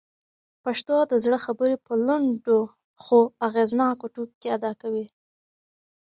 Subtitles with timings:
[0.63, 2.59] پښتو د زړه خبرې په لنډو
[3.03, 5.05] خو اغېزناکو ټکو کي ادا کوي.